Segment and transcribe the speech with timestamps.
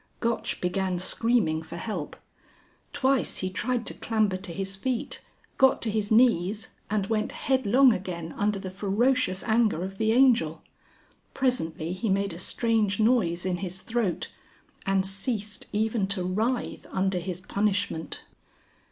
[0.19, 2.15] Gotch began screaming for help.
[2.91, 5.21] Twice he tried to clamber to his feet,
[5.59, 10.63] got to his knees, and went headlong again under the ferocious anger of the Angel.
[11.35, 14.31] Presently he made a strange noise in his throat,
[14.87, 18.23] and ceased even to writhe under his punishment.